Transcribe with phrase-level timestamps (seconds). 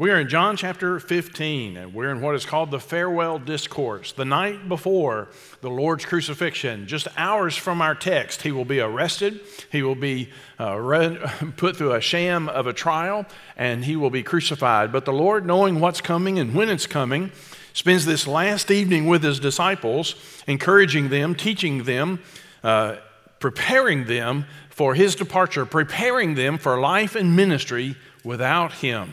[0.00, 4.12] We are in John chapter 15, and we're in what is called the farewell discourse.
[4.12, 5.28] The night before
[5.60, 10.30] the Lord's crucifixion, just hours from our text, he will be arrested, he will be
[10.58, 11.16] uh,
[11.58, 13.26] put through a sham of a trial,
[13.58, 14.90] and he will be crucified.
[14.90, 17.30] But the Lord, knowing what's coming and when it's coming,
[17.74, 20.14] spends this last evening with his disciples,
[20.46, 22.22] encouraging them, teaching them,
[22.64, 22.96] uh,
[23.38, 29.12] preparing them for his departure, preparing them for life and ministry without him.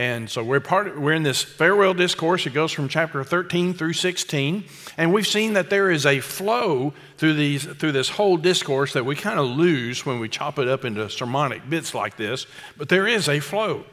[0.00, 2.46] And so we're, part of, we're in this farewell discourse.
[2.46, 4.64] It goes from chapter 13 through 16.
[4.96, 9.04] And we've seen that there is a flow through, these, through this whole discourse that
[9.04, 12.46] we kind of lose when we chop it up into sermonic bits like this.
[12.78, 13.84] But there is a flow.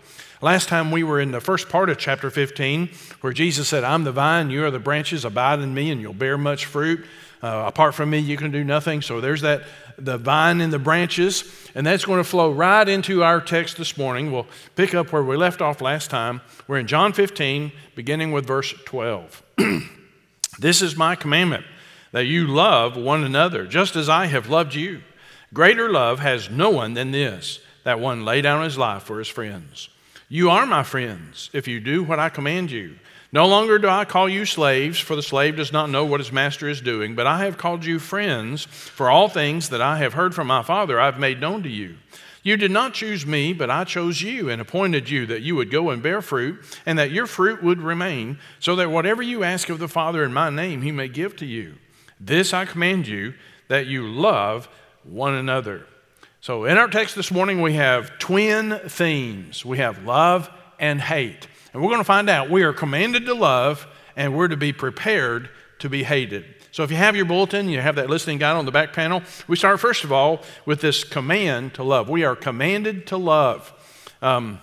[0.42, 4.06] Last time we were in the first part of chapter 15, where Jesus said, I'm
[4.06, 7.06] the vine, you are the branches, abide in me, and you'll bear much fruit.
[7.44, 9.02] Uh, apart from me, you can do nothing.
[9.02, 9.64] So there's that
[9.98, 11.44] the vine and the branches,
[11.74, 14.32] and that's going to flow right into our text this morning.
[14.32, 16.42] We'll pick up where we left off last time.
[16.68, 19.44] We're in John 15, beginning with verse 12.
[20.60, 21.66] this is my commandment
[22.12, 25.02] that you love one another, just as I have loved you.
[25.54, 29.28] Greater love has no one than this, that one lay down his life for his
[29.28, 29.90] friends.
[30.30, 32.98] You are my friends if you do what I command you.
[33.32, 36.32] No longer do I call you slaves, for the slave does not know what his
[36.32, 40.14] master is doing, but I have called you friends, for all things that I have
[40.14, 41.98] heard from my Father I have made known to you.
[42.42, 45.70] You did not choose me, but I chose you and appointed you that you would
[45.70, 49.68] go and bear fruit, and that your fruit would remain, so that whatever you ask
[49.68, 51.76] of the Father in my name, he may give to you.
[52.22, 53.34] This I command you,
[53.68, 54.70] that you love
[55.04, 55.86] one another.
[56.40, 61.48] So, in our text this morning, we have twin themes we have love and hate.
[61.78, 64.74] And we're going to find out we are commanded to love and we're to be
[64.74, 65.48] prepared
[65.78, 66.44] to be hated.
[66.72, 69.22] So if you have your bulletin, you have that listening guide on the back panel.
[69.48, 72.10] We start first of all with this command to love.
[72.10, 73.72] We are commanded to love.
[74.24, 74.60] Um,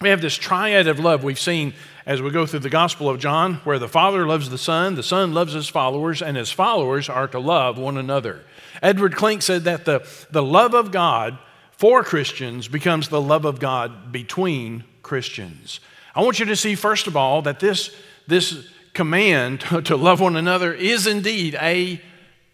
[0.00, 1.74] we have this triad of love we've seen
[2.06, 5.02] as we go through the Gospel of John, where the Father loves the Son, the
[5.02, 8.44] Son loves his followers, and his followers are to love one another.
[8.80, 11.40] Edward Klink said that the, the love of God
[11.72, 15.80] for Christians becomes the love of God between Christians.
[16.16, 17.94] I want you to see, first of all, that this,
[18.26, 22.00] this command to love one another is indeed a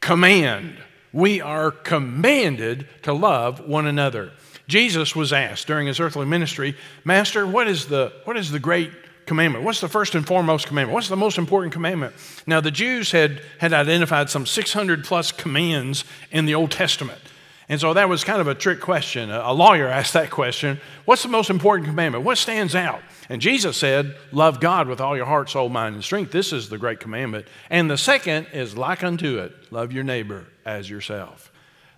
[0.01, 0.77] command.
[1.13, 4.33] We are commanded to love one another.
[4.67, 8.91] Jesus was asked during his earthly ministry, Master, what is the, what is the great
[9.27, 9.65] commandment?
[9.65, 10.95] What's the first and foremost commandment?
[10.95, 12.15] What's the most important commandment?
[12.47, 17.21] Now, the Jews had, had identified some 600 plus commands in the Old Testament.
[17.69, 19.31] And so that was kind of a trick question.
[19.31, 22.25] A lawyer asked that question What's the most important commandment?
[22.25, 23.03] What stands out?
[23.33, 26.33] And Jesus said, Love God with all your heart, soul, mind, and strength.
[26.33, 27.47] This is the great commandment.
[27.71, 31.51] And the second is like unto it love your neighbor as yourself.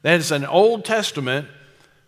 [0.03, 1.49] That is an Old Testament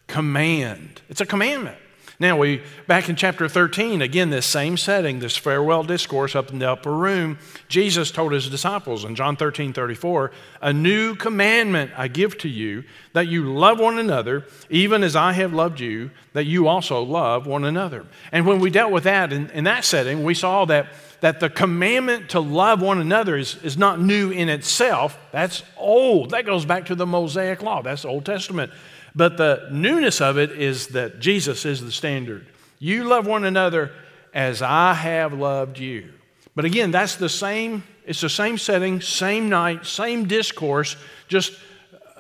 [0.07, 1.03] command.
[1.09, 1.77] It's a commandment.
[2.19, 6.61] Now, we back in chapter 13, again, this same setting, this farewell discourse up in
[6.61, 7.39] the upper room,
[7.69, 10.31] Jesus told his disciples in John 13, 34,
[10.63, 15.35] A new commandment I give to you, that you love one another, even as I
[15.35, 18.07] have loved you, that you also love one another.
[18.33, 20.87] And when we dealt with that in, in that setting, we saw that,
[21.21, 25.19] that the commandment to love one another is, is not new in itself.
[25.33, 26.31] That's old.
[26.31, 27.83] That goes back to the Mosaic law.
[27.83, 28.73] That's Old Testament.
[29.17, 32.47] But the newness of it is that Jesus is the standard.
[32.79, 33.91] You love one another
[34.35, 36.13] as I have loved you.
[36.55, 40.97] But again, that's the same, it's the same setting, same night, same discourse.
[41.29, 41.53] Just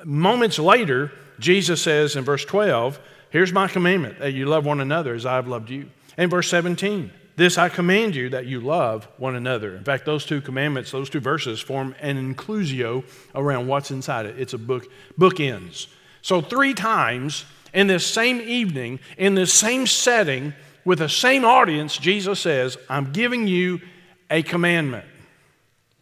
[0.04, 5.14] moments later, Jesus says in verse 12, Here's my commandment that you love one another
[5.14, 5.90] as I've loved you.
[6.16, 9.76] And verse 17, this I command you that you love one another.
[9.76, 14.38] In fact, those two commandments, those two verses form an inclusio around what's inside it.
[14.38, 14.86] It's a book,
[15.18, 15.88] bookends.
[16.26, 20.54] So, three times in this same evening, in this same setting,
[20.84, 23.80] with the same audience, Jesus says, I'm giving you
[24.28, 25.04] a commandment.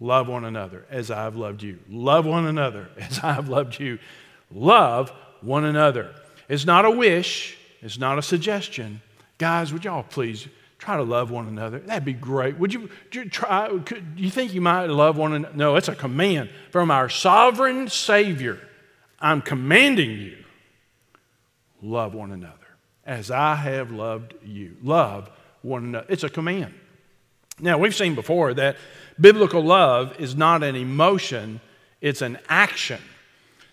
[0.01, 1.79] Love one another as I've loved you.
[1.91, 3.99] Love one another as I've loved you.
[4.51, 5.13] Love
[5.43, 6.15] one another.
[6.49, 9.03] It's not a wish, it's not a suggestion.
[9.37, 10.49] Guys, would y'all please
[10.79, 11.81] try to love one another?
[11.81, 12.59] That'd be great.
[12.59, 13.69] Would you, you try?
[13.85, 15.55] Could, you think you might love one another?
[15.55, 18.59] No, it's a command from our sovereign Savior.
[19.25, 20.37] I'm commanding you
[21.81, 22.59] love one another
[23.07, 24.77] as I have loved you.
[24.83, 25.31] Love
[25.63, 26.07] one another.
[26.11, 26.75] It's a command.
[27.59, 28.77] Now, we've seen before that
[29.19, 31.63] biblical love is not an emotion,
[32.03, 33.01] it's an action.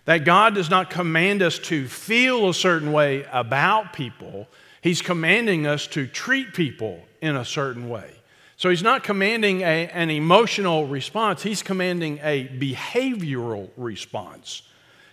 [0.06, 4.48] That God does not command us to feel a certain way about people,
[4.80, 8.10] He's commanding us to treat people in a certain way.
[8.56, 14.62] So He's not commanding a, an emotional response, He's commanding a behavioral response.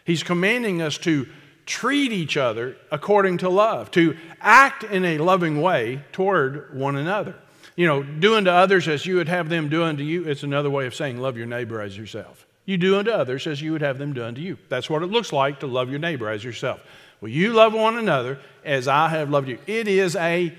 [0.09, 1.27] He's commanding us to,
[1.69, 7.35] treat each other according to love, to act in a loving way toward one another.
[7.75, 10.71] You know, doing to others as you would have them do unto you, it's another
[10.71, 12.47] way of saying love your neighbor as yourself.
[12.65, 14.57] You do unto others as you would have them do unto you.
[14.67, 16.81] That's what it looks like to love your neighbor as yourself.
[17.21, 19.59] Well, you love one another as I have loved you.
[19.67, 20.51] It is a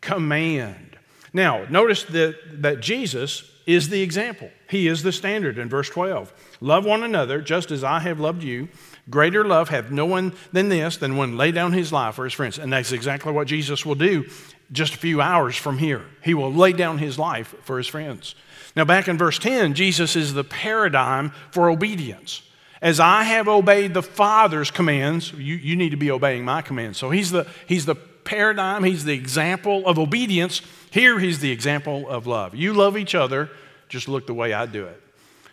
[0.00, 0.93] command.
[1.34, 4.50] Now, notice that, that Jesus is the example.
[4.70, 6.32] He is the standard in verse 12.
[6.60, 8.68] Love one another just as I have loved you.
[9.10, 12.32] Greater love have no one than this, than one lay down his life for his
[12.32, 12.58] friends.
[12.58, 14.26] And that's exactly what Jesus will do
[14.72, 16.02] just a few hours from here.
[16.22, 18.34] He will lay down his life for his friends.
[18.76, 22.42] Now, back in verse 10, Jesus is the paradigm for obedience.
[22.80, 26.98] As I have obeyed the Father's commands, you, you need to be obeying my commands.
[26.98, 30.62] So he's the, he's the paradigm, he's the example of obedience.
[30.90, 32.54] Here, he's the example of love.
[32.54, 33.50] You love each other,
[33.88, 35.00] just look the way I do it.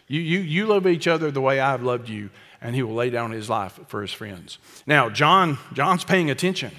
[0.07, 2.29] You, you, you love each other the way I've loved you
[2.61, 4.59] and he will lay down his life for his friends.
[4.85, 6.71] Now, John, John's paying attention.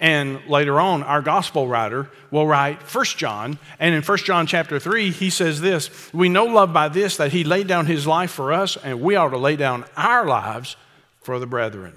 [0.00, 3.58] And later on, our gospel writer will write 1 John.
[3.78, 7.32] And in 1 John chapter 3, he says this We know love by this, that
[7.32, 10.76] he laid down his life for us, and we ought to lay down our lives
[11.20, 11.94] for the brethren.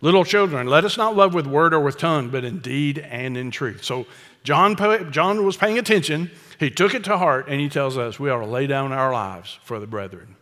[0.00, 3.36] Little children, let us not love with word or with tongue, but in deed and
[3.36, 3.82] in truth.
[3.82, 4.06] So
[4.44, 4.76] John,
[5.10, 6.30] John was paying attention.
[6.60, 9.12] He took it to heart, and he tells us we ought to lay down our
[9.12, 10.36] lives for the brethren.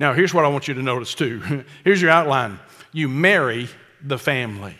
[0.00, 1.64] Now, here's what I want you to notice too.
[1.84, 2.58] here's your outline.
[2.92, 3.68] You marry
[4.02, 4.76] the family.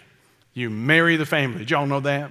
[0.55, 1.59] You marry the family.
[1.59, 2.31] Did y'all know that?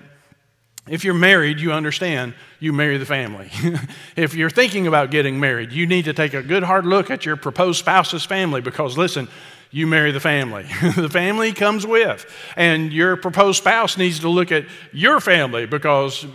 [0.87, 3.49] If you're married, you understand you marry the family.
[4.17, 7.25] if you're thinking about getting married, you need to take a good hard look at
[7.25, 9.29] your proposed spouse's family because, listen,
[9.73, 10.63] you marry the family.
[10.95, 12.31] the family comes with.
[12.55, 16.27] And your proposed spouse needs to look at your family because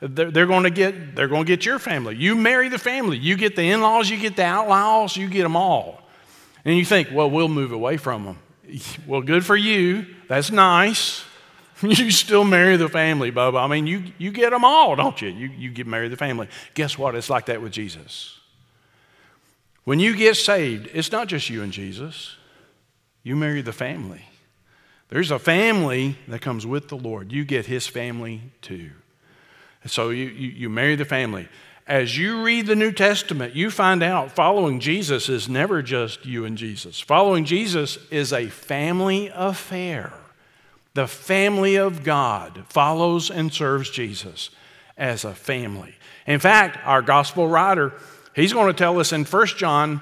[0.00, 2.16] they're, going to get they're going to get your family.
[2.16, 3.18] You marry the family.
[3.18, 6.02] You get the in-laws, you get the outlaws, you get them all.
[6.64, 8.38] And you think, well, we'll move away from them.
[9.06, 10.06] Well, good for you.
[10.28, 11.24] That's nice.
[11.82, 13.60] You still marry the family, Bubba.
[13.60, 15.28] I mean, you, you get them all, don't you?
[15.28, 16.48] You, you get married the family.
[16.74, 17.16] Guess what?
[17.16, 18.38] It's like that with Jesus.
[19.82, 22.36] When you get saved, it's not just you and Jesus.
[23.22, 24.24] You marry the family.
[25.08, 27.32] There's a family that comes with the Lord.
[27.32, 28.90] You get his family too.
[29.86, 31.48] So you, you, you, marry the family.
[31.86, 36.44] As you read the New Testament, you find out following Jesus is never just you
[36.44, 37.00] and Jesus.
[37.00, 40.12] Following Jesus is a family affair.
[40.94, 44.50] The family of God follows and serves Jesus
[44.96, 45.94] as a family.
[46.26, 47.92] In fact, our gospel writer,
[48.34, 50.00] he's going to tell us in 1 John,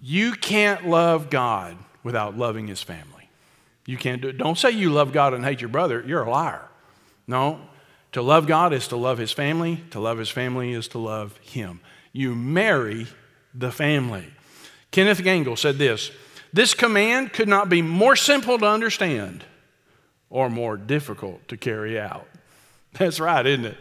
[0.00, 3.28] you can't love God without loving his family.
[3.84, 4.38] You can't do it.
[4.38, 6.04] Don't say you love God and hate your brother.
[6.06, 6.68] You're a liar.
[7.26, 7.60] No.
[8.12, 9.82] To love God is to love his family.
[9.90, 11.80] To love his family is to love him.
[12.12, 13.08] You marry
[13.52, 14.28] the family.
[14.92, 16.12] Kenneth Gangel said this
[16.52, 19.44] This command could not be more simple to understand
[20.30, 22.28] or more difficult to carry out.
[22.92, 23.78] That's right, isn't it?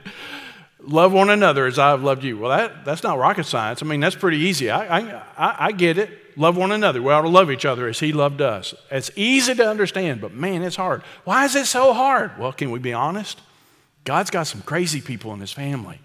[0.82, 2.38] Love one another as I've loved you.
[2.38, 3.82] Well, that, that's not rocket science.
[3.82, 4.70] I mean, that's pretty easy.
[4.70, 5.00] I,
[5.38, 6.38] I, I get it.
[6.38, 7.02] Love one another.
[7.02, 8.76] We ought to love each other as He loved us.
[8.92, 11.02] It's easy to understand, but man, it's hard.
[11.24, 12.38] Why is it so hard?
[12.38, 13.42] Well, can we be honest?
[14.04, 16.00] God's got some crazy people in His family.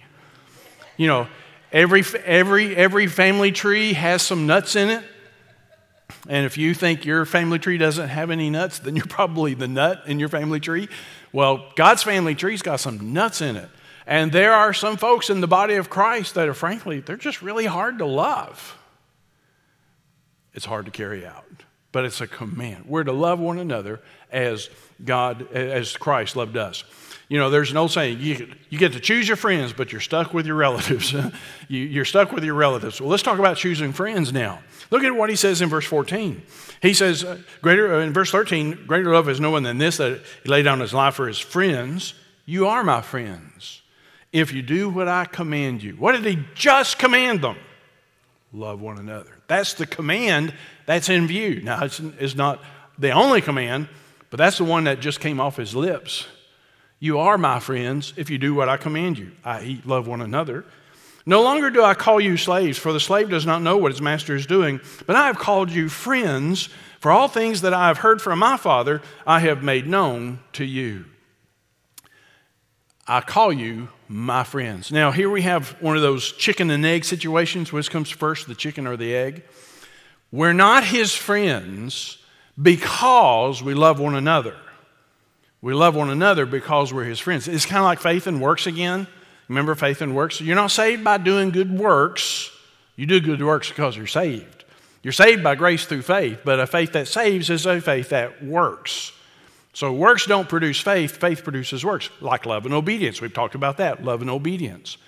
[0.96, 1.26] You know,
[1.72, 5.02] every, every, every family tree has some nuts in it.
[6.28, 9.68] And if you think your family tree doesn't have any nuts, then you're probably the
[9.68, 10.88] nut in your family tree.
[11.32, 13.68] Well, God's family tree's got some nuts in it.
[14.10, 17.40] And there are some folks in the body of Christ that are, frankly, they're just
[17.40, 18.76] really hard to love
[20.54, 21.44] it's hard to carry out.
[21.92, 22.84] But it's a command.
[22.86, 24.00] We're to love one another
[24.30, 24.70] as
[25.04, 26.84] God, as Christ loved us.
[27.28, 30.00] You know, there's an old saying you, you get to choose your friends, but you're
[30.00, 31.14] stuck with your relatives.
[31.68, 33.00] you, are stuck with your relatives.
[33.00, 34.60] Well, let's talk about choosing friends now.
[34.90, 36.42] Look at what he says in verse 14.
[36.82, 39.96] He says, uh, greater, uh, in verse 13, greater love is no one than this,
[39.98, 42.14] that he laid down his life for his friends.
[42.46, 43.79] You are my friends
[44.32, 45.92] if you do what I command you.
[45.92, 47.56] What did he just command them?
[48.52, 49.30] Love one another.
[49.46, 50.54] That's the command
[50.86, 51.62] that's in view.
[51.62, 52.60] Now, it's, it's not
[52.98, 53.88] the only command,
[54.28, 56.26] but that's the one that just came off his lips.
[56.98, 60.64] You are my friends if you do what I command you, i.e., love one another.
[61.26, 64.02] No longer do I call you slaves, for the slave does not know what his
[64.02, 66.68] master is doing, but I have called you friends,
[66.98, 70.64] for all things that I have heard from my Father I have made known to
[70.64, 71.06] you.
[73.06, 74.90] I call you my friends.
[74.90, 77.72] Now, here we have one of those chicken and egg situations.
[77.72, 79.44] Which comes first, the chicken or the egg?
[80.32, 82.18] We're not his friends
[82.60, 84.56] because we love one another.
[85.62, 87.46] We love one another because we're his friends.
[87.46, 89.06] It's kind of like faith and works again.
[89.48, 90.40] Remember faith and works?
[90.40, 92.50] You're not saved by doing good works.
[92.96, 94.64] You do good works because you're saved.
[95.04, 98.44] You're saved by grace through faith, but a faith that saves is a faith that
[98.44, 99.12] works.
[99.80, 103.22] So works don't produce faith, faith produces works, like love and obedience.
[103.22, 104.98] We've talked about that love and obedience.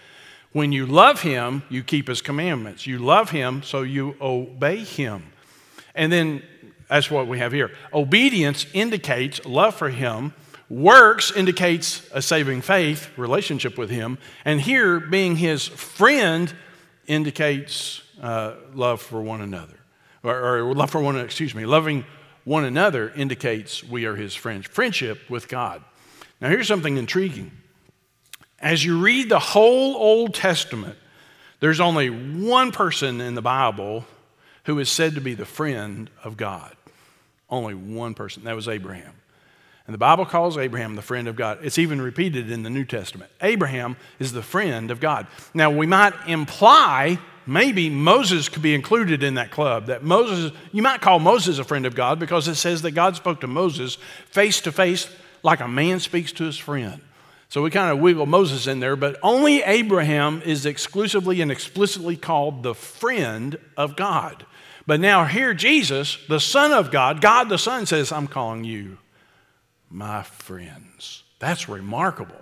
[0.53, 2.87] When you love Him, you keep His commandments.
[2.87, 5.25] You love Him, so you obey Him.
[5.95, 6.43] And then
[6.89, 7.71] that's what we have here.
[7.93, 10.33] Obedience indicates love for Him.
[10.71, 14.17] Works indicates a saving faith, relationship with Him.
[14.43, 16.51] And here, being His friend
[17.07, 19.77] indicates uh, love for one another.
[20.23, 22.07] Or, or love for one, excuse me, loving
[22.45, 24.67] one another indicates we are his friends.
[24.67, 25.83] Friendship with God.
[26.41, 27.53] Now, here's something intriguing.
[28.59, 30.97] As you read the whole Old Testament,
[31.61, 34.05] there's only one person in the Bible
[34.65, 36.75] who is said to be the friend of God.
[37.49, 38.45] Only one person.
[38.45, 39.13] That was Abraham.
[39.87, 41.59] And the Bible calls Abraham the friend of God.
[41.63, 43.31] It's even repeated in the New Testament.
[43.41, 45.27] Abraham is the friend of God.
[45.55, 49.87] Now, we might imply maybe Moses could be included in that club.
[49.87, 53.17] That Moses, you might call Moses a friend of God because it says that God
[53.17, 53.97] spoke to Moses
[54.31, 55.09] face to face
[55.43, 57.01] like a man speaks to his friend.
[57.49, 62.17] So we kind of wiggle Moses in there, but only Abraham is exclusively and explicitly
[62.17, 64.47] called the friend of God.
[64.87, 68.97] But now here, Jesus, the Son of God, God the Son says, I'm calling you
[69.91, 71.25] my friends.
[71.41, 72.41] That's remarkable.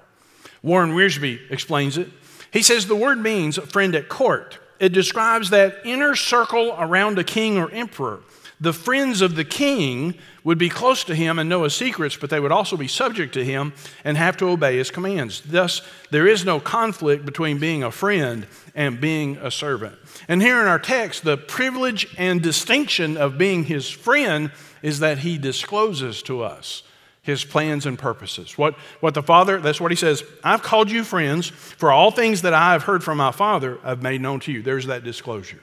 [0.63, 2.09] Warren Wiersbe explains it.
[2.53, 7.25] He says the word means friend at court it describes that inner circle around a
[7.25, 8.21] king or emperor.
[8.63, 12.29] The friends of the king would be close to him and know his secrets, but
[12.29, 13.73] they would also be subject to him
[14.05, 15.41] and have to obey his commands.
[15.41, 19.97] Thus, there is no conflict between being a friend and being a servant.
[20.29, 24.51] And here in our text, the privilege and distinction of being his friend
[24.83, 26.83] is that he discloses to us
[27.23, 28.57] his plans and purposes.
[28.57, 32.43] What, what the Father, that's what he says, I've called you friends, for all things
[32.43, 34.63] that I have heard from my Father, I've made known to you.
[34.63, 35.61] There's that disclosure.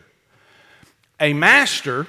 [1.20, 2.08] A master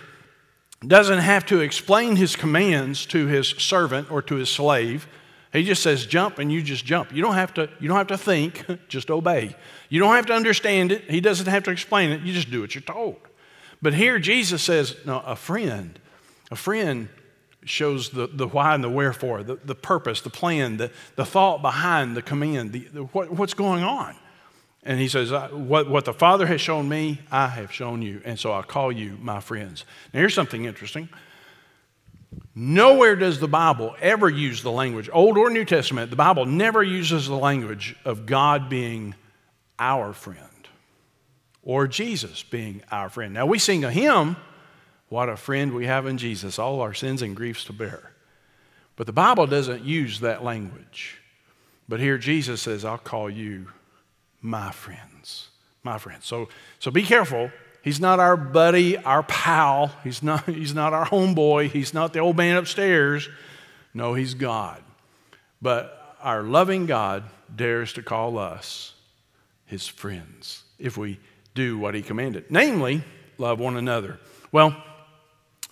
[0.87, 5.09] doesn't have to explain his commands to his servant or to his slave.
[5.53, 7.13] He just says jump and you just jump.
[7.13, 9.57] You don't have to, you don't have to think, just obey.
[9.89, 11.11] You don't have to understand it.
[11.11, 12.21] He doesn't have to explain it.
[12.21, 13.17] You just do what you're told.
[13.81, 15.99] But here Jesus says, no, a friend,
[16.51, 17.09] a friend
[17.65, 21.63] shows the, the why and the wherefore, the, the purpose, the plan, the, the thought
[21.63, 24.17] behind the command, the, the what, what's going on.
[24.85, 28.23] And he says, what, what the Father has shown me, I have shown you.
[28.25, 29.85] And so I call you my friends.
[30.15, 31.09] Now, here's something interesting.
[32.55, 36.83] Nowhere does the Bible ever use the language, Old or New Testament, the Bible never
[36.83, 39.15] uses the language of God being
[39.79, 40.43] our friend
[41.63, 43.35] or Jesus being our friend.
[43.35, 44.37] Now, we sing a hymn
[45.09, 48.13] what a friend we have in Jesus, all our sins and griefs to bear.
[48.97, 51.19] But the Bible doesn't use that language.
[51.89, 53.69] But here Jesus says, I'll call you
[54.43, 55.49] my friends.
[55.83, 56.27] My friends.
[56.27, 56.49] So,
[56.79, 57.51] so be careful.
[57.83, 59.93] He's not our buddy, our pal.
[60.05, 61.71] He's not, he's not our homeboy.
[61.71, 63.29] He's not the old man upstairs.
[63.95, 64.83] No, he's God.
[65.63, 67.25] But our loving God
[67.55, 68.95] dares to call us
[69.65, 71.19] his friends if we
[71.55, 73.03] do what he commanded, namely,
[73.39, 74.19] love one another.
[74.53, 74.77] Well,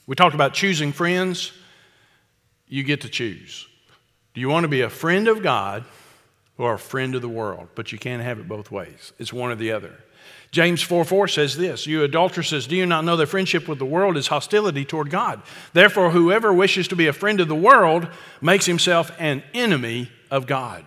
[0.07, 1.53] we talked about choosing friends.
[2.69, 3.67] You get to choose.
[4.35, 5.85] Do you want to be a friend of God
[6.59, 7.69] or a friend of the world?
[7.75, 9.13] But you can't have it both ways.
[9.19, 9.93] It's one or the other.
[10.51, 13.85] James 4 4 says this You adulteresses, do you not know that friendship with the
[13.85, 15.43] world is hostility toward God?
[15.73, 18.09] Therefore, whoever wishes to be a friend of the world
[18.41, 20.85] makes himself an enemy of God.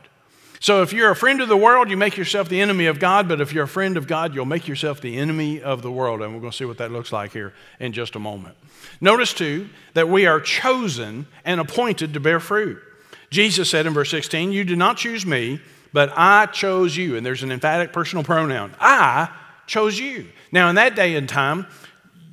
[0.61, 3.29] So if you're a friend of the world, you make yourself the enemy of God,
[3.29, 6.21] but if you're a friend of God, you'll make yourself the enemy of the world.
[6.21, 8.55] And we're going to see what that looks like here in just a moment.
[8.99, 12.77] Notice, too, that we are chosen and appointed to bear fruit.
[13.29, 15.61] Jesus said in verse 16, You did not choose me,
[15.93, 17.15] but I chose you.
[17.15, 18.75] And there's an emphatic personal pronoun.
[18.81, 19.29] I
[19.65, 20.27] chose you.
[20.51, 21.67] Now, in that day and time,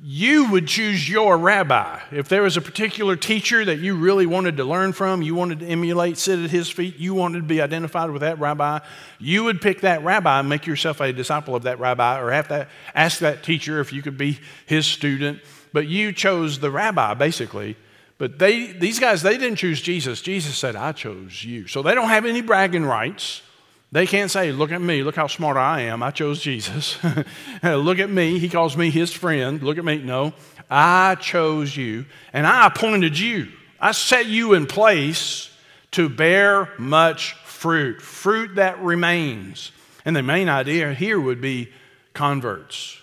[0.09, 1.99] you would choose your rabbi.
[2.11, 5.59] If there was a particular teacher that you really wanted to learn from, you wanted
[5.59, 8.79] to emulate, sit at his feet, you wanted to be identified with that rabbi,
[9.19, 12.69] you would pick that rabbi and make yourself a disciple of that rabbi or have
[12.95, 15.41] ask that teacher if you could be his student.
[15.73, 17.75] But you chose the rabbi, basically.
[18.17, 20.21] But they, these guys, they didn't choose Jesus.
[20.21, 21.67] Jesus said, I chose you.
[21.67, 23.41] So they don't have any bragging rights.
[23.91, 26.03] They can't say, Look at me, look how smart I am.
[26.03, 26.97] I chose Jesus.
[27.63, 29.61] look at me, he calls me his friend.
[29.61, 29.99] Look at me.
[29.99, 30.33] No,
[30.69, 33.47] I chose you and I appointed you.
[33.79, 35.49] I set you in place
[35.91, 39.71] to bear much fruit, fruit that remains.
[40.03, 41.71] And the main idea here would be
[42.13, 42.99] converts,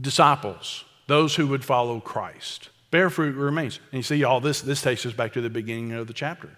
[0.00, 2.68] disciples, those who would follow Christ.
[2.90, 3.80] Bear fruit remains.
[3.90, 6.50] And you see, all this, this takes us back to the beginning of the chapter.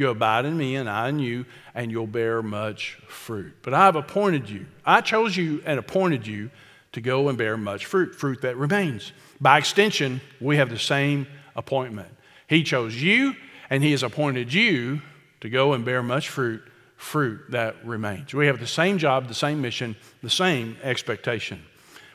[0.00, 3.52] You abide in me, and I in you, and you'll bear much fruit.
[3.60, 4.64] But I've appointed you.
[4.82, 6.50] I chose you and appointed you
[6.92, 9.12] to go and bear much fruit, fruit that remains.
[9.42, 12.08] By extension, we have the same appointment.
[12.46, 13.36] He chose you,
[13.68, 15.02] And He has appointed you
[15.42, 16.62] to go and bear much fruit,
[16.96, 18.32] fruit that remains.
[18.32, 21.62] We have the same job, the same mission, the same expectation.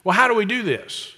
[0.04, 1.14] Well, how do we do this?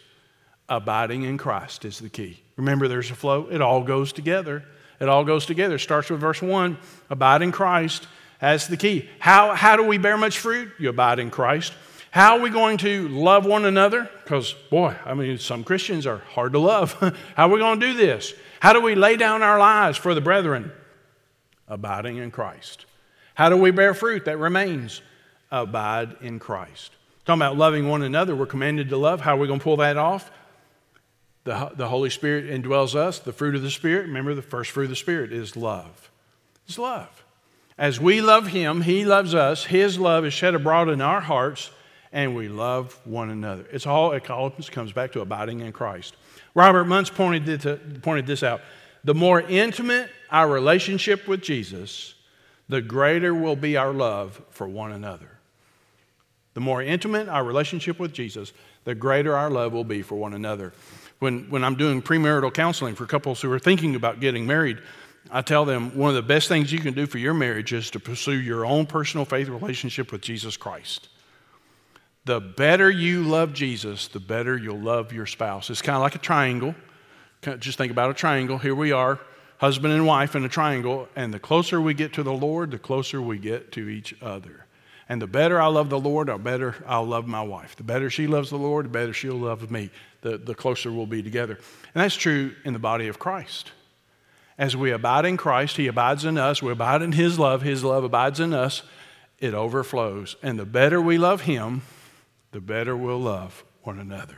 [0.68, 2.42] Abiding in Christ is the key.
[2.58, 4.66] Remember, there's a flow, it all goes together.
[5.00, 5.76] It all goes together.
[5.76, 6.78] It starts with verse 1
[7.10, 8.08] abide in Christ.
[8.40, 9.10] That's the key.
[9.20, 10.70] How, how do we bear much fruit?
[10.80, 11.74] You abide in Christ.
[12.12, 14.10] How are we going to love one another?
[14.24, 16.94] Because, boy, I mean, some Christians are hard to love.
[17.36, 18.34] how are we going to do this?
[18.60, 20.72] How do we lay down our lives for the brethren?
[21.68, 22.86] Abiding in Christ.
[23.36, 25.02] How do we bear fruit that remains?
[25.52, 26.92] Abide in Christ.
[27.26, 29.22] Talking about loving one another, we're commanded to love.
[29.22, 30.32] How are we going to pull that off?
[31.48, 33.20] The, the Holy Spirit indwells us.
[33.20, 36.12] The fruit of the Spirit, remember, the first fruit of the Spirit is love.
[36.68, 37.24] It's love.
[37.78, 39.64] As we love Him, He loves us.
[39.64, 41.72] His love is shed abroad in our hearts,
[42.12, 43.66] and we love one another.
[43.72, 46.18] It's all, it all comes back to abiding in Christ.
[46.54, 48.60] Robert Mounce pointed, pointed this out.
[49.06, 52.14] The more intimate our relationship with Jesus,
[52.68, 55.30] the greater will be our love for one another.
[56.56, 58.52] The more intimate our relationship with Jesus,
[58.84, 60.74] the greater our love will be for one another.
[61.20, 64.80] When, when I'm doing premarital counseling for couples who are thinking about getting married,
[65.32, 67.90] I tell them one of the best things you can do for your marriage is
[67.92, 71.10] to pursue your own personal faith relationship with Jesus Christ.
[72.26, 75.70] The better you love Jesus, the better you'll love your spouse.
[75.70, 76.76] It's kind of like a triangle.
[77.60, 78.58] Just think about a triangle.
[78.58, 79.20] Here we are,
[79.58, 82.80] husband and wife in a triangle, and the closer we get to the Lord, the
[82.80, 84.67] closer we get to each other.
[85.10, 87.76] And the better I love the Lord, the better I'll love my wife.
[87.76, 89.90] The better she loves the Lord, the better she'll love me.
[90.22, 91.54] The, the closer we'll be together.
[91.94, 93.72] And that's true in the body of Christ.
[94.58, 96.62] As we abide in Christ, He abides in us.
[96.62, 97.62] We abide in His love.
[97.62, 98.84] His love abides in us.
[99.40, 100.36] It overflows.
[100.42, 101.84] And the better we love Him,
[102.52, 104.38] the better we'll love one another.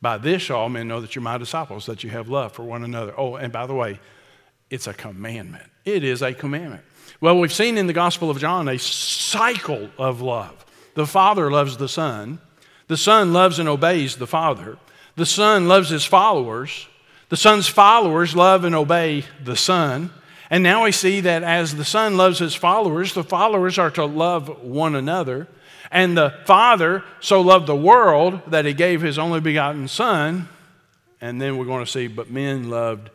[0.00, 2.82] By this, all men know that you're my disciples, that you have love for one
[2.82, 3.14] another.
[3.16, 4.00] Oh, and by the way,
[4.70, 5.70] it's a commandment.
[5.84, 6.82] It is a commandment.
[7.22, 10.66] Well, we've seen in the Gospel of John a cycle of love.
[10.94, 12.40] The Father loves the Son,
[12.88, 14.76] the Son loves and obeys the Father,
[15.14, 16.88] the Son loves his followers,
[17.28, 20.10] the Son's followers love and obey the Son.
[20.50, 24.04] And now we see that as the Son loves his followers, the followers are to
[24.04, 25.46] love one another.
[25.92, 30.48] And the Father so loved the world that he gave his only begotten Son.
[31.20, 33.10] And then we're going to see, but men loved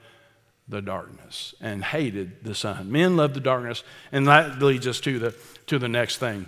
[0.70, 2.92] the darkness and hated the sun.
[2.92, 3.84] Men love the darkness.
[4.12, 5.36] And that leads us to the,
[5.68, 6.48] to the next thing.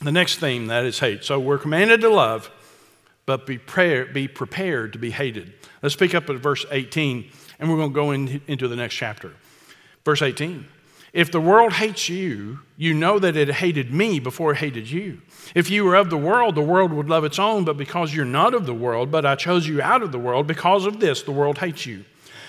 [0.00, 1.24] The next theme, that is hate.
[1.24, 2.50] So we're commanded to love,
[3.26, 5.52] but be, prayer, be prepared to be hated.
[5.82, 8.94] Let's pick up at verse 18, and we're going to go in, into the next
[8.94, 9.32] chapter.
[10.04, 10.66] Verse 18
[11.12, 15.20] If the world hates you, you know that it hated me before it hated you.
[15.54, 18.24] If you were of the world, the world would love its own, but because you're
[18.24, 21.22] not of the world, but I chose you out of the world, because of this,
[21.22, 22.04] the world hates you.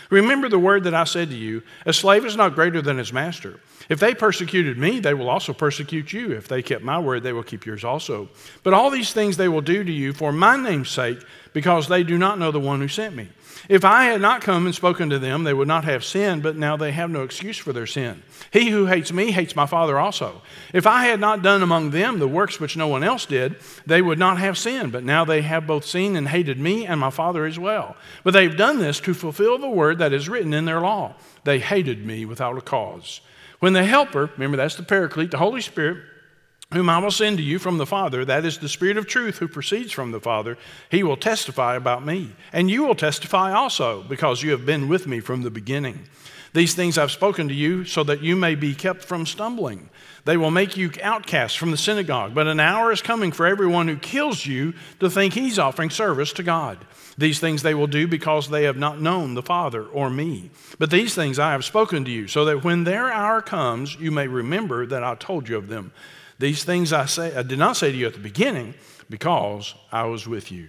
[0.09, 3.13] Remember the word that I said to you a slave is not greater than his
[3.13, 3.59] master.
[3.89, 6.31] If they persecuted me, they will also persecute you.
[6.31, 8.29] If they kept my word, they will keep yours also.
[8.63, 11.19] But all these things they will do to you for my name's sake,
[11.53, 13.29] because they do not know the one who sent me.
[13.67, 16.55] If I had not come and spoken to them, they would not have sinned, but
[16.55, 18.23] now they have no excuse for their sin.
[18.51, 20.41] He who hates me hates my Father also.
[20.73, 24.01] If I had not done among them the works which no one else did, they
[24.01, 27.09] would not have sinned, but now they have both seen and hated me and my
[27.09, 27.95] Father as well.
[28.23, 31.15] But they've done this to fulfill the word that is written in their law.
[31.43, 33.21] They hated me without a cause.
[33.59, 36.03] When the Helper, remember that's the Paraclete, the Holy Spirit,
[36.71, 39.39] whom I will send to you from the Father, that is the Spirit of truth
[39.39, 40.55] who proceeds from the Father,
[40.91, 42.35] he will testify about me.
[42.53, 46.07] And you will testify also, because you have been with me from the beginning.
[46.53, 49.89] These things I've spoken to you so that you may be kept from stumbling.
[50.25, 53.87] They will make you outcasts from the synagogue, but an hour is coming for everyone
[53.87, 56.77] who kills you to think he's offering service to God.
[57.17, 60.51] These things they will do because they have not known the Father or me.
[60.77, 64.11] But these things I have spoken to you, so that when their hour comes, you
[64.11, 65.91] may remember that I told you of them.
[66.39, 68.73] These things I say I did not say to you at the beginning,
[69.09, 70.67] because I was with you.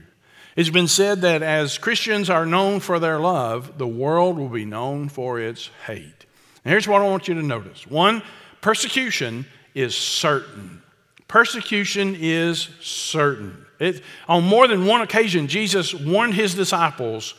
[0.56, 4.64] It's been said that as Christians are known for their love, the world will be
[4.64, 6.26] known for its hate.
[6.64, 7.86] And here's what I want you to notice.
[7.86, 8.22] One,
[8.60, 10.82] persecution is certain.
[11.28, 13.64] Persecution is certain.
[13.78, 17.34] It, on more than one occasion, Jesus warned his disciples,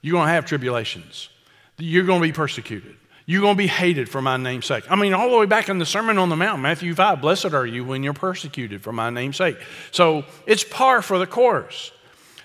[0.00, 1.28] You're going to have tribulations,
[1.76, 2.96] you're going to be persecuted.
[3.26, 4.84] You're going to be hated for my name's sake.
[4.90, 7.54] I mean, all the way back in the Sermon on the Mount, Matthew 5, blessed
[7.54, 9.56] are you when you're persecuted for my name's sake.
[9.92, 11.90] So it's par for the course.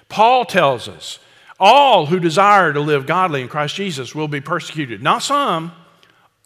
[0.07, 1.19] Paul tells us
[1.59, 5.03] all who desire to live godly in Christ Jesus will be persecuted.
[5.03, 5.73] Not some,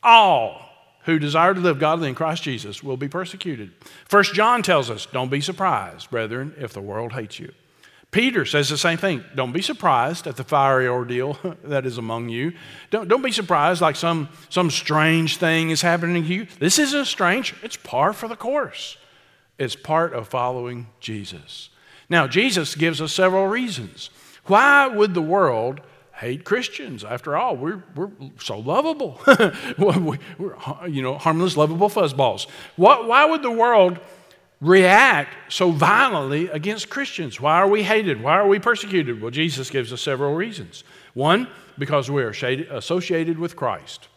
[0.01, 0.63] all
[1.05, 3.71] who desire to live godly in Christ Jesus will be persecuted.
[4.05, 7.51] First John tells us, don't be surprised, brethren, if the world hates you.
[8.13, 9.23] Peter says the same thing.
[9.35, 12.53] Don't be surprised at the fiery ordeal that is among you.
[12.91, 16.47] Don't, don't be surprised like some, some strange thing is happening to you.
[16.59, 18.97] This isn't strange, it's par for the course.
[19.57, 21.69] It's part of following Jesus.
[22.07, 24.09] Now, Jesus gives us several reasons.
[24.45, 25.81] Why would the world
[26.13, 27.03] hate Christians?
[27.03, 29.19] After all, we're, we're so lovable.
[29.77, 30.19] we're,
[30.87, 32.47] you know, harmless, lovable fuzzballs.
[32.75, 33.99] What, why would the world
[34.63, 37.39] react so violently against Christians?
[37.39, 38.23] Why are we hated?
[38.23, 39.21] Why are we persecuted?
[39.21, 40.83] Well, Jesus gives us several reasons.
[41.13, 41.47] One,
[41.77, 44.07] because we are associated with Christ.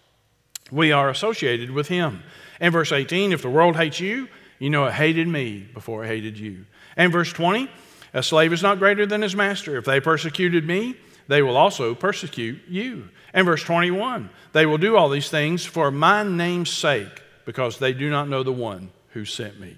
[0.70, 2.22] We are associated with Him.
[2.60, 4.28] And verse 18, if the world hates you,
[4.58, 6.64] you know it hated me before it hated you.
[6.96, 7.68] And verse 20,
[8.14, 9.76] a slave is not greater than his master.
[9.76, 10.96] If they persecuted me,
[11.28, 13.10] they will also persecute you.
[13.34, 17.92] And verse 21, they will do all these things for my name's sake, because they
[17.92, 19.76] do not know the one who sent me.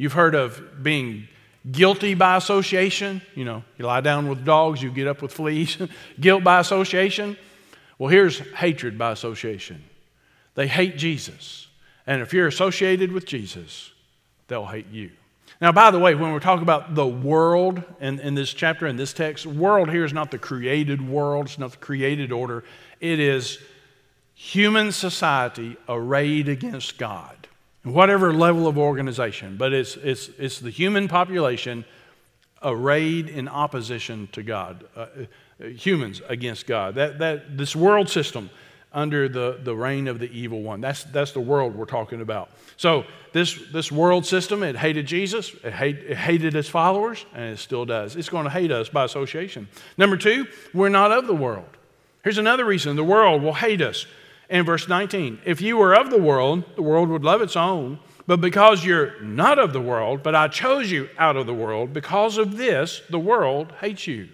[0.00, 1.28] You've heard of being
[1.70, 3.20] guilty by association.
[3.34, 5.76] You know, you lie down with dogs, you get up with fleas.
[6.20, 7.36] Guilt by association.
[7.98, 9.84] Well, here's hatred by association.
[10.54, 11.68] They hate Jesus.
[12.06, 13.92] And if you're associated with Jesus,
[14.48, 15.10] they'll hate you.
[15.60, 18.96] Now, by the way, when we're talking about the world in, in this chapter, in
[18.96, 22.64] this text, world here is not the created world, it's not the created order.
[23.00, 23.58] It is
[24.32, 27.39] human society arrayed against God
[27.82, 31.84] whatever level of organization, but it's, it's, it's the human population
[32.62, 35.06] arrayed in opposition to God, uh,
[35.62, 36.94] uh, humans against God.
[36.96, 38.50] That, that, this world system
[38.92, 40.80] under the, the reign of the evil one.
[40.80, 42.50] That's, that's the world we're talking about.
[42.76, 47.52] So, this, this world system, it hated Jesus, it, hate, it hated his followers, and
[47.52, 48.16] it still does.
[48.16, 49.68] It's going to hate us by association.
[49.96, 51.68] Number two, we're not of the world.
[52.24, 54.06] Here's another reason the world will hate us
[54.50, 55.40] in verse 19.
[55.46, 57.98] If you were of the world, the world would love its own.
[58.26, 61.92] But because you're not of the world, but I chose you out of the world,
[61.92, 64.28] because of this, the world hates you.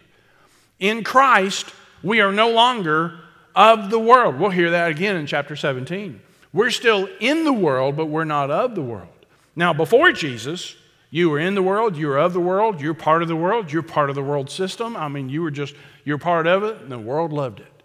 [0.78, 3.20] In Christ, we are no longer
[3.54, 4.38] of the world.
[4.38, 6.20] We'll hear that again in chapter 17.
[6.52, 9.08] We're still in the world, but we're not of the world.
[9.54, 10.76] Now, before Jesus,
[11.10, 13.72] you were in the world, you were of the world, you're part of the world,
[13.72, 14.96] you're part of the world system.
[14.96, 15.74] I mean, you were just,
[16.04, 17.75] you're part of it, and the world loved it.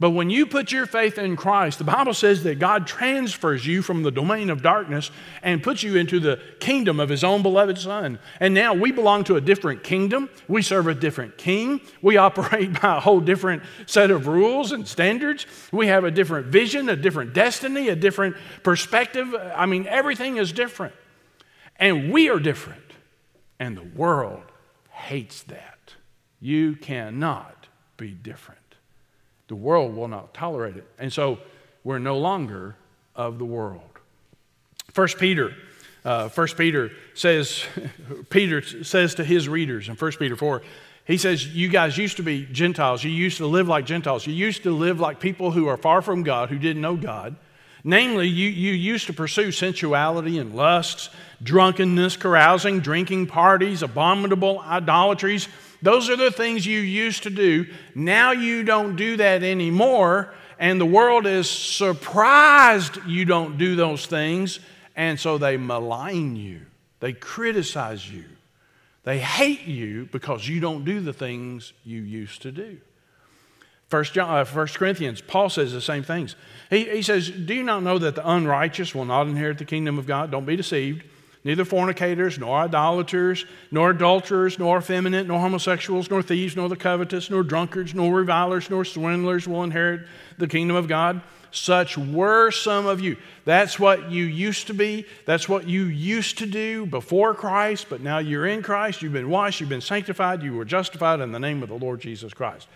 [0.00, 3.80] But when you put your faith in Christ, the Bible says that God transfers you
[3.80, 5.10] from the domain of darkness
[5.42, 8.18] and puts you into the kingdom of His own beloved Son.
[8.40, 10.28] And now we belong to a different kingdom.
[10.48, 11.80] We serve a different king.
[12.02, 15.46] We operate by a whole different set of rules and standards.
[15.70, 19.34] We have a different vision, a different destiny, a different perspective.
[19.54, 20.94] I mean, everything is different.
[21.76, 22.80] And we are different.
[23.60, 24.42] And the world
[24.90, 25.94] hates that.
[26.40, 28.63] You cannot be different.
[29.48, 30.86] The world will not tolerate it.
[30.98, 31.38] And so
[31.82, 32.76] we're no longer
[33.14, 33.82] of the world.
[34.92, 35.54] First Peter,
[36.04, 37.64] uh, First Peter says,
[38.30, 40.62] Peter says to his readers in First Peter 4,
[41.04, 43.04] he says, You guys used to be Gentiles.
[43.04, 44.26] You used to live like Gentiles.
[44.26, 47.36] You used to live like people who are far from God, who didn't know God.
[47.86, 51.10] Namely, you, you used to pursue sensuality and lusts,
[51.42, 55.48] drunkenness, carousing, drinking parties, abominable idolatries
[55.84, 57.66] those are the things you used to do.
[57.94, 64.06] Now you don't do that anymore, and the world is surprised you don't do those
[64.06, 64.60] things,
[64.96, 66.62] and so they malign you.
[67.00, 68.24] They criticize you.
[69.02, 72.78] They hate you because you don't do the things you used to do.
[73.88, 76.34] First, John, uh, First Corinthians, Paul says the same things.
[76.70, 79.98] He, he says, Do you not know that the unrighteous will not inherit the kingdom
[79.98, 80.30] of God?
[80.30, 81.04] Don't be deceived.
[81.44, 87.28] Neither fornicators, nor idolaters, nor adulterers, nor effeminate, nor homosexuals, nor thieves, nor the covetous,
[87.28, 90.06] nor drunkards, nor revilers, nor swindlers will inherit
[90.38, 91.20] the kingdom of God.
[91.50, 93.16] Such were some of you.
[93.44, 95.06] That's what you used to be.
[95.26, 99.02] That's what you used to do before Christ, but now you're in Christ.
[99.02, 102.00] You've been washed, you've been sanctified, you were justified in the name of the Lord
[102.00, 102.66] Jesus Christ.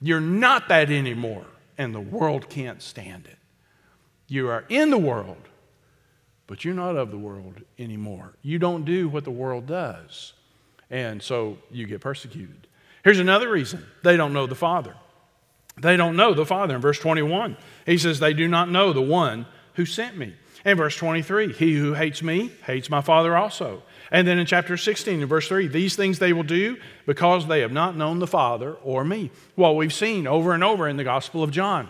[0.00, 1.44] You're not that anymore,
[1.78, 3.36] and the world can't stand it.
[4.26, 5.36] You are in the world,
[6.46, 8.34] but you're not of the world anymore.
[8.42, 10.34] You don't do what the world does.
[10.90, 12.66] And so you get persecuted.
[13.02, 14.94] Here's another reason they don't know the Father.
[15.76, 16.76] They don't know the Father.
[16.76, 20.34] In verse 21, he says, They do not know the one who sent me.
[20.64, 23.82] In verse 23, he who hates me hates my Father also.
[24.10, 27.60] And then in chapter 16, in verse 3, these things they will do because they
[27.60, 29.30] have not known the Father or me.
[29.56, 31.88] Well, we've seen over and over in the Gospel of John.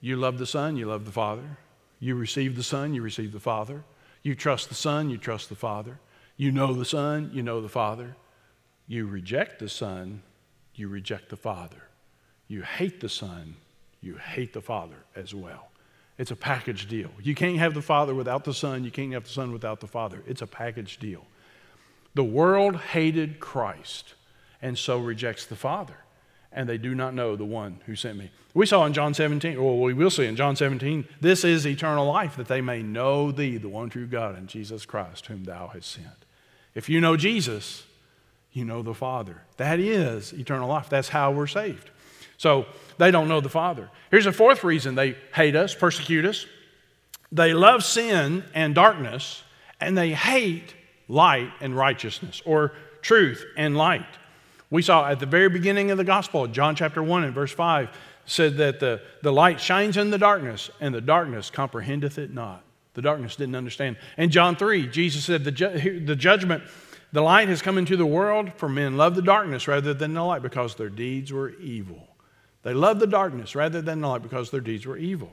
[0.00, 1.58] You love the Son, you love the Father.
[1.98, 3.84] You receive the Son, you receive the Father.
[4.22, 5.98] You trust the Son, you trust the Father.
[6.36, 8.16] You know the Son, you know the Father.
[8.86, 10.22] You reject the Son,
[10.74, 11.82] you reject the Father.
[12.48, 13.56] You hate the Son,
[14.00, 15.70] you hate the Father as well.
[16.18, 17.10] It's a package deal.
[17.20, 19.86] You can't have the Father without the Son, you can't have the Son without the
[19.86, 20.22] Father.
[20.26, 21.24] It's a package deal.
[22.14, 24.14] The world hated Christ,
[24.62, 25.96] and so rejects the Father.
[26.56, 28.30] And they do not know the one who sent me.
[28.54, 32.06] We saw in John 17, or we will see in John 17, this is eternal
[32.06, 35.68] life, that they may know thee, the one true God, and Jesus Christ, whom thou
[35.68, 36.24] hast sent.
[36.74, 37.84] If you know Jesus,
[38.52, 39.42] you know the Father.
[39.58, 40.88] That is eternal life.
[40.88, 41.90] That's how we're saved.
[42.38, 42.64] So
[42.96, 43.90] they don't know the Father.
[44.10, 46.46] Here's a fourth reason they hate us, persecute us.
[47.30, 49.42] They love sin and darkness,
[49.78, 50.74] and they hate
[51.06, 54.06] light and righteousness, or truth and light.
[54.70, 57.88] We saw at the very beginning of the gospel, John chapter 1 and verse 5,
[58.24, 62.64] said that the, the light shines in the darkness, and the darkness comprehendeth it not.
[62.94, 63.96] The darkness didn't understand.
[64.16, 66.64] In John 3, Jesus said, the, ju- the judgment,
[67.12, 70.22] the light has come into the world, for men love the darkness rather than the
[70.22, 72.08] light because their deeds were evil.
[72.62, 75.30] They loved the darkness rather than the light because their deeds were evil.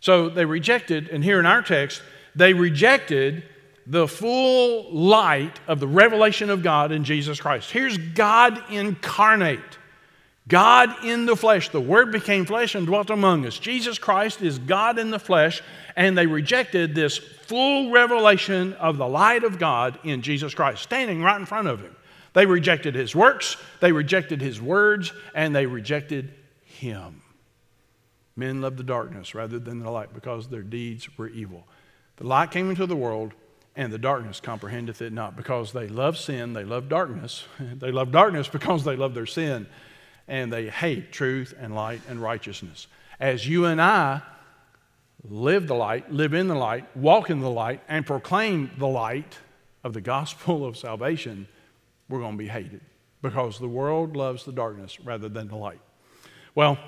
[0.00, 2.02] So they rejected, and here in our text,
[2.34, 3.44] they rejected
[3.86, 7.70] the full light of the revelation of God in Jesus Christ.
[7.70, 9.60] Here's God incarnate.
[10.46, 11.70] God in the flesh.
[11.70, 13.58] The Word became flesh and dwelt among us.
[13.58, 15.62] Jesus Christ is God in the flesh,
[15.96, 21.22] and they rejected this full revelation of the light of God in Jesus Christ, standing
[21.22, 21.96] right in front of Him.
[22.34, 27.22] They rejected His works, they rejected His words, and they rejected Him.
[28.36, 31.66] Men loved the darkness rather than the light because their deeds were evil.
[32.16, 33.32] The light came into the world,
[33.76, 37.44] and the darkness comprehendeth it not because they love sin, they love darkness.
[37.74, 39.66] They love darkness because they love their sin
[40.28, 42.86] and they hate truth and light and righteousness.
[43.20, 44.22] As you and I
[45.28, 49.38] live the light, live in the light, walk in the light, and proclaim the light
[49.82, 51.46] of the gospel of salvation,
[52.08, 52.80] we're going to be hated
[53.22, 55.80] because the world loves the darkness rather than the light.
[56.54, 56.78] Well,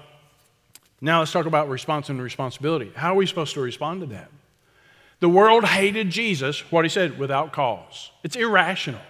[1.01, 2.93] now let's talk about response and responsibility.
[2.95, 4.31] How are we supposed to respond to that?
[5.21, 8.11] The world hated Jesus, what he said, without cause.
[8.23, 9.01] It's irrational.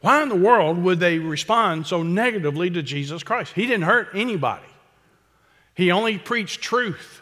[0.00, 3.52] Why in the world would they respond so negatively to Jesus Christ?
[3.54, 4.66] He didn't hurt anybody,
[5.74, 7.20] he only preached truth.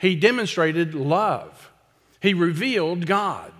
[0.00, 1.72] He demonstrated love.
[2.20, 3.52] He revealed God.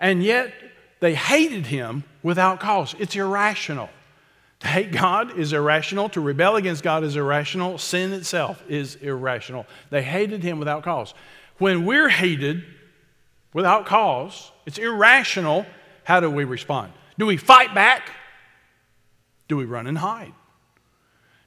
[0.00, 0.54] And yet
[1.00, 2.94] they hated him without cause.
[2.98, 3.90] It's irrational.
[4.60, 6.08] To hate God is irrational.
[6.10, 7.76] To rebel against God is irrational.
[7.76, 9.66] Sin itself is irrational.
[9.90, 11.12] They hated him without cause.
[11.58, 12.64] When we're hated
[13.56, 15.64] without cause, it's irrational.
[16.04, 16.92] How do we respond?
[17.18, 18.10] Do we fight back?
[19.48, 20.34] Do we run and hide?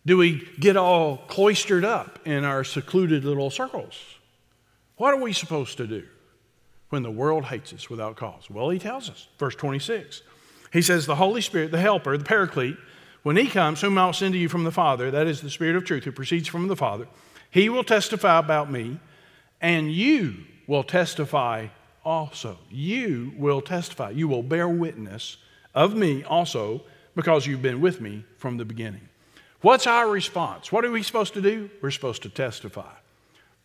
[0.07, 3.93] Do we get all cloistered up in our secluded little circles?
[4.97, 6.03] What are we supposed to do
[6.89, 8.49] when the world hates us without cause?
[8.49, 10.23] Well, he tells us, verse 26.
[10.73, 12.77] He says, The Holy Spirit, the Helper, the Paraclete,
[13.21, 15.75] when he comes, whom I'll send to you from the Father, that is the Spirit
[15.75, 17.07] of truth who proceeds from the Father,
[17.51, 18.99] he will testify about me,
[19.61, 21.67] and you will testify
[22.03, 22.57] also.
[22.69, 24.11] You will testify.
[24.11, 25.37] You will bear witness
[25.75, 26.81] of me also,
[27.15, 29.07] because you've been with me from the beginning.
[29.61, 30.71] What's our response?
[30.71, 31.69] What are we supposed to do?
[31.81, 32.93] We're supposed to testify,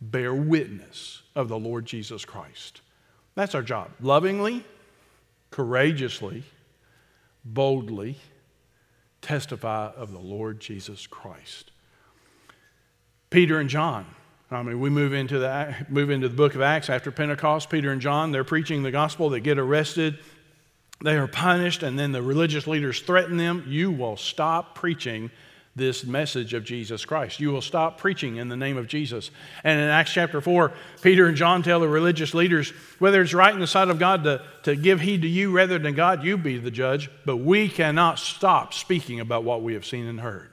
[0.00, 2.80] bear witness of the Lord Jesus Christ.
[3.36, 3.90] That's our job.
[4.00, 4.64] Lovingly,
[5.50, 6.42] courageously,
[7.44, 8.18] boldly
[9.22, 11.70] testify of the Lord Jesus Christ.
[13.30, 14.06] Peter and John.
[14.54, 17.70] I mean, we move into the move into the book of Acts after Pentecost.
[17.70, 19.30] Peter and John, they're preaching the gospel.
[19.30, 20.18] They get arrested.
[21.02, 23.64] They are punished, and then the religious leaders threaten them.
[23.66, 25.30] You will stop preaching
[25.76, 27.40] this message of Jesus Christ.
[27.40, 29.32] You will stop preaching in the name of Jesus.
[29.64, 33.52] And in Acts chapter 4, Peter and John tell the religious leaders whether it's right
[33.52, 36.38] in the sight of God to, to give heed to you rather than God, you
[36.38, 37.10] be the judge.
[37.26, 40.50] But we cannot stop speaking about what we have seen and heard.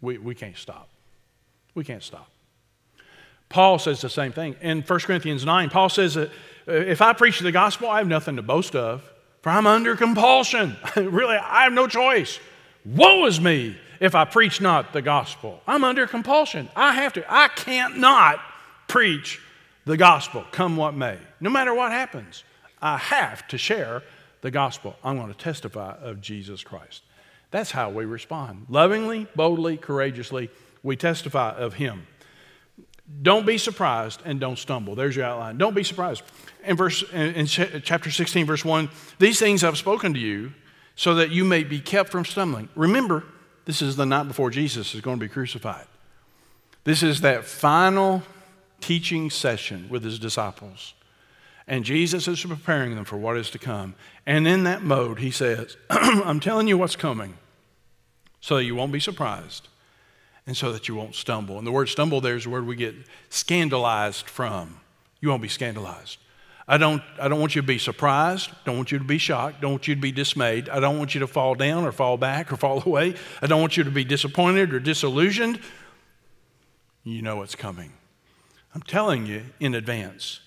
[0.00, 0.88] We, we can't stop.
[1.74, 2.30] We can't stop.
[3.48, 4.56] Paul says the same thing.
[4.60, 6.28] In 1 Corinthians 9, Paul says that
[6.68, 9.02] uh, if I preach the gospel, I have nothing to boast of.
[9.42, 10.76] For I'm under compulsion.
[10.96, 12.40] really, I have no choice.
[12.84, 15.60] Woe is me if I preach not the gospel.
[15.66, 16.68] I'm under compulsion.
[16.74, 17.24] I have to.
[17.32, 18.40] I can't not
[18.88, 19.40] preach
[19.84, 21.16] the gospel, come what may.
[21.40, 22.42] No matter what happens,
[22.82, 24.02] I have to share
[24.40, 24.96] the gospel.
[25.04, 27.02] I'm going to testify of Jesus Christ.
[27.52, 28.66] That's how we respond.
[28.68, 30.50] Lovingly, boldly, courageously,
[30.82, 32.06] we testify of Him.
[33.22, 34.94] Don't be surprised and don't stumble.
[34.94, 35.58] There's your outline.
[35.58, 36.22] Don't be surprised.
[36.64, 40.52] In, verse, in chapter 16, verse 1, these things I've spoken to you
[40.96, 42.68] so that you may be kept from stumbling.
[42.74, 43.24] Remember,
[43.64, 45.86] this is the night before Jesus is going to be crucified.
[46.84, 48.22] This is that final
[48.80, 50.94] teaching session with his disciples.
[51.68, 53.94] And Jesus is preparing them for what is to come.
[54.24, 57.38] And in that mode, he says, I'm telling you what's coming
[58.40, 59.68] so you won't be surprised
[60.46, 61.58] and so that you won't stumble.
[61.58, 62.94] And the word stumble there is the word we get
[63.30, 64.80] scandalized from.
[65.20, 66.18] You won't be scandalized.
[66.68, 68.50] I don't, I don't want you to be surprised.
[68.64, 69.60] Don't want you to be shocked.
[69.60, 70.68] Don't want you to be dismayed.
[70.68, 73.14] I don't want you to fall down or fall back or fall away.
[73.40, 75.60] I don't want you to be disappointed or disillusioned.
[77.04, 77.92] You know what's coming.
[78.74, 80.40] I'm telling you in advance.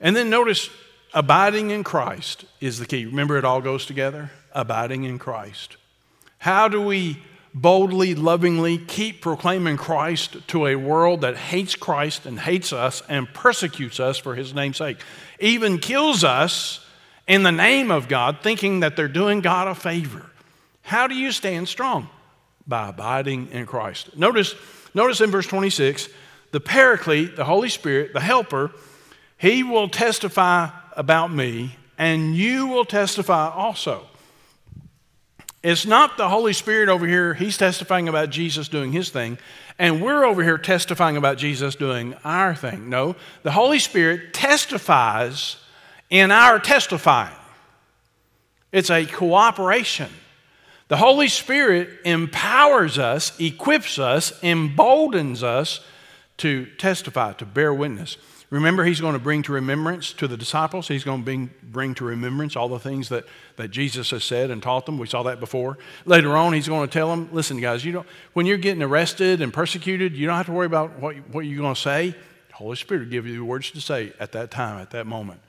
[0.00, 0.70] And then notice
[1.12, 3.04] abiding in Christ is the key.
[3.04, 4.30] Remember, it all goes together?
[4.52, 5.76] Abiding in Christ.
[6.38, 7.20] How do we
[7.52, 13.32] boldly, lovingly keep proclaiming Christ to a world that hates Christ and hates us and
[13.32, 14.98] persecutes us for his name's sake?
[15.38, 16.86] Even kills us
[17.26, 20.30] in the name of God, thinking that they're doing God a favor.
[20.82, 22.08] How do you stand strong?
[22.66, 24.16] By abiding in Christ.
[24.16, 24.54] Notice,
[24.94, 26.08] notice in verse 26,
[26.52, 28.72] the Paraclete, the Holy Spirit, the Helper,
[29.38, 34.06] he will testify about me, and you will testify also.
[35.62, 39.36] It's not the Holy Spirit over here, he's testifying about Jesus doing his thing,
[39.78, 42.88] and we're over here testifying about Jesus doing our thing.
[42.88, 45.56] No, the Holy Spirit testifies
[46.08, 47.36] in our testifying.
[48.72, 50.08] It's a cooperation.
[50.88, 55.80] The Holy Spirit empowers us, equips us, emboldens us
[56.38, 58.16] to testify, to bear witness.
[58.50, 61.94] Remember, he's going to bring to remembrance to the disciples, he's going to bring, bring
[61.94, 64.98] to remembrance all the things that, that Jesus has said and taught them.
[64.98, 65.78] We saw that before.
[66.04, 69.40] Later on, he's going to tell them, listen, guys, you don't, when you're getting arrested
[69.40, 72.10] and persecuted, you don't have to worry about what, what you're going to say.
[72.48, 75.06] The Holy Spirit will give you the words to say at that time, at that
[75.06, 75.40] moment.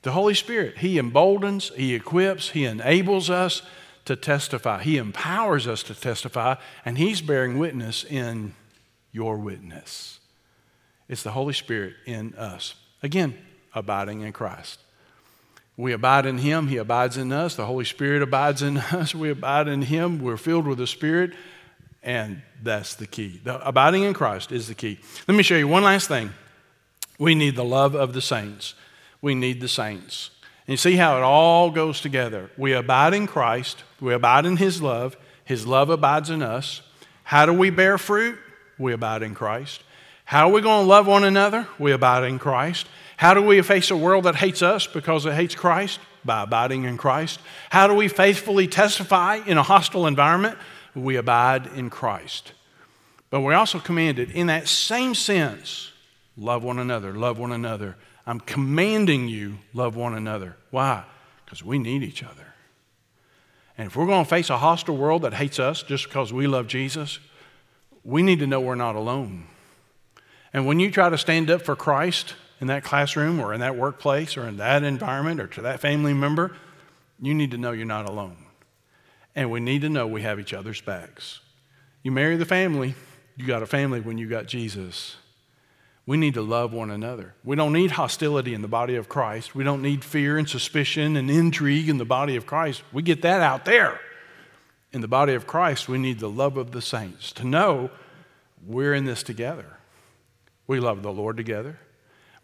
[0.00, 3.60] The Holy Spirit, He emboldens, He equips, He enables us
[4.06, 4.82] to testify.
[4.82, 8.54] He empowers us to testify, and He's bearing witness in
[9.12, 10.18] your witness.
[11.08, 12.74] It's the Holy Spirit in us.
[13.02, 13.36] Again,
[13.74, 14.80] abiding in Christ.
[15.76, 17.54] We abide in Him, He abides in us.
[17.54, 19.14] The Holy Spirit abides in us.
[19.14, 20.18] We abide in Him.
[20.18, 21.32] We're filled with the Spirit,
[22.02, 23.40] and that's the key.
[23.42, 24.98] The abiding in Christ is the key.
[25.26, 26.32] Let me show you one last thing.
[27.18, 28.74] We need the love of the saints.
[29.22, 30.30] We need the saints.
[30.66, 32.50] And you see how it all goes together.
[32.56, 36.82] We abide in Christ, we abide in His love, His love abides in us.
[37.22, 38.38] How do we bear fruit?
[38.78, 39.82] We abide in Christ.
[40.28, 41.66] How are we going to love one another?
[41.78, 42.86] We abide in Christ.
[43.16, 46.00] How do we face a world that hates us because it hates Christ?
[46.22, 47.40] By abiding in Christ.
[47.70, 50.58] How do we faithfully testify in a hostile environment?
[50.94, 52.52] We abide in Christ.
[53.30, 55.92] But we're also commanded, in that same sense,
[56.36, 57.96] love one another, love one another.
[58.26, 60.58] I'm commanding you, love one another.
[60.70, 61.04] Why?
[61.42, 62.52] Because we need each other.
[63.78, 66.46] And if we're going to face a hostile world that hates us just because we
[66.46, 67.18] love Jesus,
[68.04, 69.46] we need to know we're not alone.
[70.52, 73.76] And when you try to stand up for Christ in that classroom or in that
[73.76, 76.56] workplace or in that environment or to that family member,
[77.20, 78.36] you need to know you're not alone.
[79.34, 81.40] And we need to know we have each other's backs.
[82.02, 82.94] You marry the family,
[83.36, 85.16] you got a family when you got Jesus.
[86.06, 87.34] We need to love one another.
[87.44, 89.54] We don't need hostility in the body of Christ.
[89.54, 92.82] We don't need fear and suspicion and intrigue in the body of Christ.
[92.92, 94.00] We get that out there.
[94.90, 97.90] In the body of Christ, we need the love of the saints to know
[98.66, 99.77] we're in this together.
[100.68, 101.80] We love the Lord together.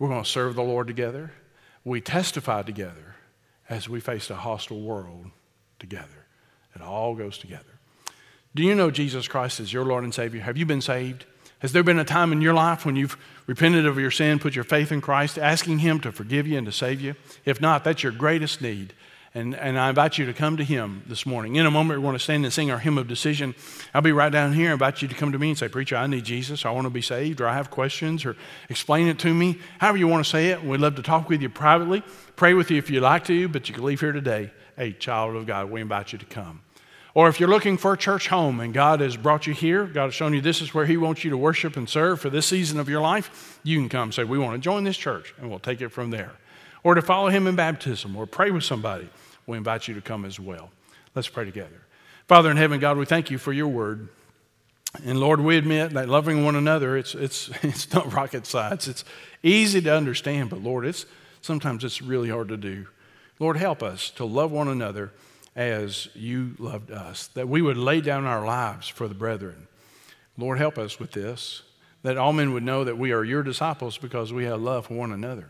[0.01, 1.33] We're going to serve the Lord together.
[1.85, 3.15] We testify together
[3.69, 5.27] as we face a hostile world
[5.79, 6.27] together.
[6.75, 7.63] It all goes together.
[8.55, 10.41] Do you know Jesus Christ is your Lord and Savior?
[10.41, 11.27] Have you been saved?
[11.61, 14.55] Has there been a time in your life when you've repented of your sin, put
[14.55, 17.15] your faith in Christ, asking Him to forgive you and to save you?
[17.45, 18.93] If not, that's your greatest need.
[19.37, 21.57] And, and I invite you to come to Him this morning.
[21.57, 23.57] In a moment, we're going to stand and sing our hymn of decision.
[23.93, 24.71] I'll be right down here.
[24.71, 26.65] I invite you to come to me and say, Preacher, I need Jesus.
[26.65, 28.37] I want to be saved, or I have questions, or
[28.69, 29.59] explain it to me.
[29.79, 30.63] However, you want to say it.
[30.63, 32.05] We'd love to talk with you privately,
[32.37, 35.35] pray with you if you'd like to, but you can leave here today a child
[35.35, 35.69] of God.
[35.69, 36.61] We invite you to come.
[37.13, 40.07] Or if you're looking for a church home and God has brought you here, God
[40.07, 42.47] has shown you this is where He wants you to worship and serve for this
[42.47, 45.51] season of your life, you can come say, We want to join this church, and
[45.51, 46.33] we'll take it from there.
[46.85, 49.09] Or to follow Him in baptism, or pray with somebody
[49.47, 50.71] we invite you to come as well.
[51.15, 51.81] Let's pray together.
[52.27, 54.09] Father in heaven, God, we thank you for your word.
[55.05, 58.89] And Lord, we admit that loving one another, it's, it's, it's not rocket science.
[58.89, 59.05] It's
[59.43, 61.07] easy to understand, but Lord, it's,
[61.41, 62.87] sometimes it's really hard to do.
[63.39, 65.13] Lord, help us to love one another
[65.57, 69.69] as you loved us, that we would lay down our lives for the brethren.
[70.37, 71.63] Lord, help us with this,
[72.03, 74.95] that all men would know that we are your disciples because we have love for
[74.95, 75.49] one another.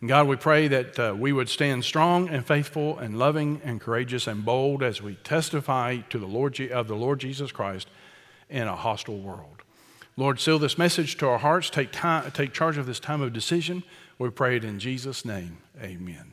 [0.00, 3.80] And God, we pray that uh, we would stand strong and faithful and loving and
[3.80, 7.88] courageous and bold as we testify to the Lord of the Lord Jesus Christ
[8.48, 9.62] in a hostile world.
[10.16, 11.70] Lord, seal this message to our hearts.
[11.70, 13.82] Take, time, take charge of this time of decision.
[14.18, 15.58] We pray it in Jesus' name.
[15.80, 16.32] Amen.